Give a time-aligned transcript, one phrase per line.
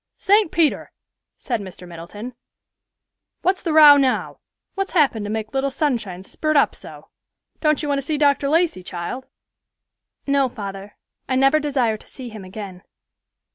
[0.17, 0.91] "Saint Peter!"
[1.37, 1.87] said Mr.
[1.87, 2.33] Middleton.
[3.43, 4.39] "What's the row now?
[4.73, 7.09] What's happened to make little Sunshine spirt up so?
[7.59, 8.49] Don't you want to see Dr.
[8.49, 9.27] Lacey, child?"
[10.25, 10.97] "No, father;
[11.29, 12.81] I never desire to see him again."